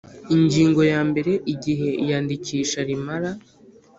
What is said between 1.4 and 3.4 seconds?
Igihe iyandikisha rimara